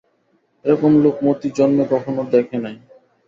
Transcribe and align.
এরকম 0.65 0.91
লোক 1.03 1.15
মতি 1.25 1.47
জন্মে 1.57 1.85
কখনো 1.93 2.21
দ্যাখে 2.31 2.57
নাই। 2.63 2.75